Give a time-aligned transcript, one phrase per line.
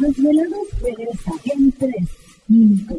[0.00, 1.94] Los desvelados regresa en 3
[2.48, 2.98] minutos.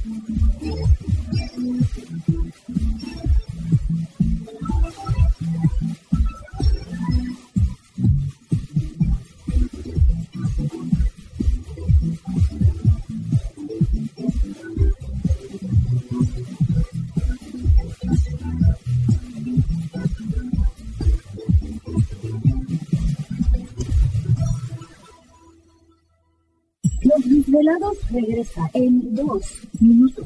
[27.61, 29.43] Desvelados regresa en 2
[29.79, 30.25] minutos.